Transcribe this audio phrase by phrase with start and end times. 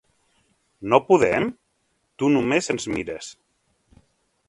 [0.93, 1.45] No podem?
[2.23, 3.33] Tu només ens mires.